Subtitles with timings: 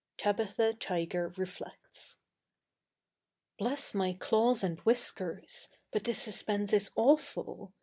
[0.17, 2.17] Tabitha Tiger Reflects.
[2.17, 5.69] (Tabitha Tiger.) Bless my claws and whiskers!
[5.91, 7.71] but this suspense is awful.